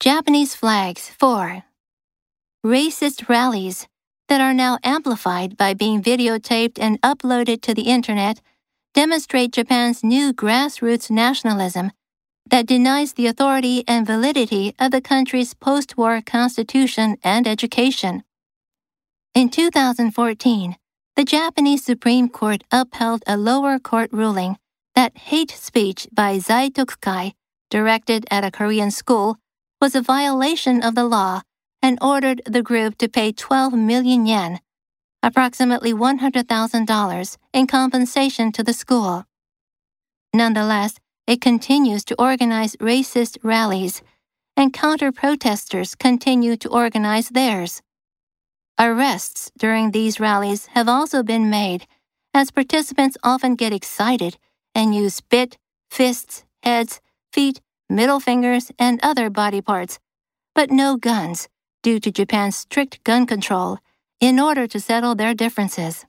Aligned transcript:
Japanese 0.00 0.54
flags 0.54 1.08
4. 1.08 1.64
Racist 2.64 3.28
rallies 3.28 3.88
that 4.28 4.40
are 4.40 4.54
now 4.54 4.78
amplified 4.84 5.56
by 5.56 5.74
being 5.74 6.00
videotaped 6.00 6.78
and 6.78 7.02
uploaded 7.02 7.62
to 7.62 7.74
the 7.74 7.90
internet 7.90 8.40
demonstrate 8.94 9.50
Japan's 9.50 10.04
new 10.04 10.32
grassroots 10.32 11.10
nationalism 11.10 11.90
that 12.48 12.64
denies 12.64 13.14
the 13.14 13.26
authority 13.26 13.82
and 13.88 14.06
validity 14.06 14.72
of 14.78 14.92
the 14.92 15.00
country's 15.00 15.52
post 15.52 15.96
war 15.96 16.22
constitution 16.24 17.16
and 17.24 17.48
education. 17.48 18.22
In 19.34 19.48
2014, 19.48 20.76
the 21.16 21.24
Japanese 21.24 21.84
Supreme 21.84 22.28
Court 22.28 22.62
upheld 22.70 23.24
a 23.26 23.36
lower 23.36 23.80
court 23.80 24.10
ruling 24.12 24.58
that 24.94 25.18
hate 25.18 25.50
speech 25.50 26.06
by 26.12 26.38
Zaitokukai 26.38 27.32
directed 27.68 28.26
at 28.30 28.44
a 28.44 28.52
Korean 28.52 28.92
school 28.92 29.38
was 29.80 29.94
a 29.94 30.02
violation 30.02 30.82
of 30.82 30.94
the 30.94 31.04
law 31.04 31.42
and 31.80 31.98
ordered 32.02 32.42
the 32.46 32.62
group 32.62 32.98
to 32.98 33.08
pay 33.08 33.32
12 33.32 33.72
million 33.74 34.26
yen, 34.26 34.60
approximately 35.22 35.92
$100,000, 35.92 37.36
in 37.52 37.66
compensation 37.66 38.52
to 38.52 38.62
the 38.62 38.72
school. 38.72 39.24
Nonetheless, 40.34 40.98
it 41.26 41.40
continues 41.40 42.04
to 42.06 42.20
organize 42.20 42.76
racist 42.76 43.38
rallies, 43.42 44.02
and 44.56 44.72
counter 44.72 45.12
protesters 45.12 45.94
continue 45.94 46.56
to 46.56 46.68
organize 46.68 47.28
theirs. 47.28 47.82
Arrests 48.78 49.50
during 49.58 49.90
these 49.90 50.20
rallies 50.20 50.66
have 50.66 50.88
also 50.88 51.22
been 51.22 51.50
made, 51.50 51.86
as 52.34 52.50
participants 52.50 53.16
often 53.22 53.54
get 53.54 53.72
excited 53.72 54.36
and 54.74 54.94
use 54.94 55.16
spit, 55.16 55.58
fists, 55.90 56.44
heads, 56.62 57.00
feet, 57.32 57.60
middle 57.88 58.20
fingers, 58.20 58.70
and 58.78 59.00
other 59.02 59.30
body 59.30 59.60
parts, 59.60 59.98
but 60.54 60.70
no 60.70 60.96
guns 60.96 61.48
due 61.82 62.00
to 62.00 62.10
Japan's 62.10 62.56
strict 62.56 63.02
gun 63.04 63.26
control 63.26 63.78
in 64.20 64.40
order 64.40 64.66
to 64.66 64.80
settle 64.80 65.14
their 65.14 65.34
differences. 65.34 66.04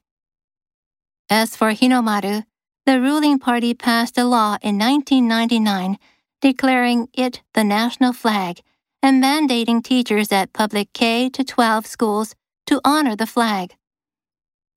As 1.29 1.55
for 1.55 1.71
Hinomaru, 1.71 2.43
the 2.85 2.99
ruling 2.99 3.37
party 3.37 3.73
passed 3.73 4.17
a 4.17 4.25
law 4.25 4.57
in 4.61 4.77
1999 4.79 5.97
declaring 6.41 7.07
it 7.13 7.41
the 7.53 7.63
national 7.63 8.13
flag 8.13 8.61
and 9.03 9.23
mandating 9.23 9.83
teachers 9.83 10.31
at 10.31 10.53
public 10.53 10.91
K 10.93 11.29
to 11.29 11.43
12 11.43 11.85
schools 11.85 12.35
to 12.65 12.81
honor 12.83 13.15
the 13.15 13.27
flag. 13.27 13.75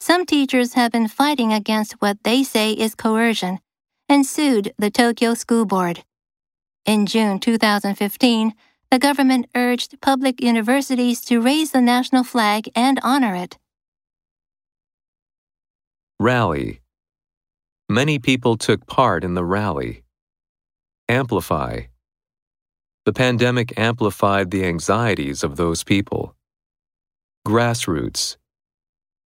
Some 0.00 0.26
teachers 0.26 0.74
have 0.74 0.92
been 0.92 1.08
fighting 1.08 1.52
against 1.52 1.94
what 2.00 2.18
they 2.24 2.42
say 2.42 2.72
is 2.72 2.94
coercion 2.94 3.60
and 4.08 4.26
sued 4.26 4.74
the 4.76 4.90
Tokyo 4.90 5.34
School 5.34 5.64
Board. 5.64 6.04
In 6.84 7.06
June 7.06 7.38
2015, 7.38 8.54
the 8.90 8.98
government 8.98 9.46
urged 9.54 10.00
public 10.00 10.42
universities 10.42 11.20
to 11.26 11.40
raise 11.40 11.70
the 11.70 11.80
national 11.80 12.24
flag 12.24 12.68
and 12.74 12.98
honor 13.04 13.36
it. 13.36 13.56
Rally. 16.18 16.80
Many 17.88 18.18
people 18.18 18.56
took 18.56 18.86
part 18.86 19.22
in 19.22 19.34
the 19.34 19.44
rally. 19.44 20.02
Amplify. 21.08 21.82
The 23.04 23.12
pandemic 23.12 23.78
amplified 23.78 24.50
the 24.50 24.64
anxieties 24.64 25.44
of 25.44 25.56
those 25.56 25.84
people. 25.84 26.34
Grassroots. 27.46 28.36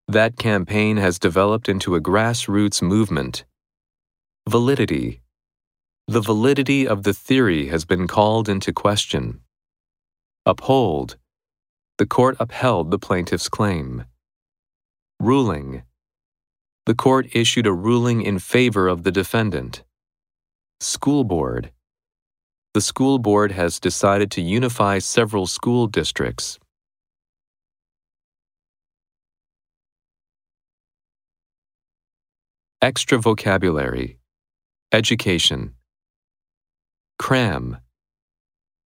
That 0.08 0.38
campaign 0.38 0.98
has 0.98 1.20
developed 1.20 1.70
into 1.70 1.96
a 1.96 2.02
grassroots 2.02 2.82
movement. 2.82 3.46
Validity. 4.48 5.22
The 6.08 6.22
validity 6.22 6.88
of 6.88 7.02
the 7.02 7.14
theory 7.14 7.68
has 7.70 7.84
been 7.84 8.08
called 8.08 8.48
into 8.48 8.72
question. 8.72 9.42
Uphold. 10.46 11.18
The 11.98 12.06
court 12.06 12.38
upheld 12.40 12.92
the 12.92 13.00
plaintiff's 13.00 13.50
claim. 13.50 14.06
Ruling. 15.20 15.84
The 16.86 16.94
court 16.94 17.36
issued 17.36 17.66
a 17.66 17.74
ruling 17.74 18.22
in 18.22 18.38
favor 18.38 18.88
of 18.88 19.02
the 19.02 19.12
defendant. 19.12 19.84
School 20.80 21.24
board. 21.24 21.72
The 22.76 22.82
school 22.82 23.18
board 23.18 23.52
has 23.54 23.80
decided 23.80 24.30
to 24.32 24.42
unify 24.42 25.00
several 25.00 25.48
school 25.48 25.88
districts. 25.88 26.60
Extra 32.82 33.18
vocabulary. 33.18 34.20
Education. 34.92 35.75
Cram. 37.18 37.78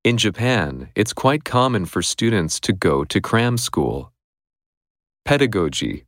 In 0.05 0.19
Japan, 0.19 0.91
it's 0.94 1.12
quite 1.12 1.44
common 1.44 1.87
for 1.87 2.03
students 2.03 2.61
to 2.61 2.72
go 2.72 3.05
to 3.05 3.21
cram 3.21 3.56
school. 3.56 4.12
Pedagogy. 5.25 6.05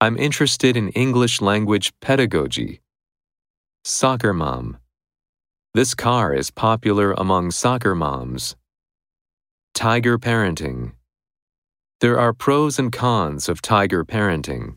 I'm 0.00 0.16
interested 0.16 0.76
in 0.76 0.90
English 0.90 1.40
language 1.40 1.92
pedagogy. 2.00 2.82
Soccer 3.84 4.32
mom. 4.32 4.78
This 5.72 5.94
car 5.94 6.34
is 6.34 6.50
popular 6.50 7.12
among 7.12 7.50
soccer 7.50 7.94
moms. 7.94 8.54
Tiger 9.74 10.18
parenting. 10.18 10.92
There 12.00 12.18
are 12.20 12.32
pros 12.32 12.78
and 12.78 12.92
cons 12.92 13.48
of 13.48 13.62
tiger 13.62 14.04
parenting. 14.04 14.76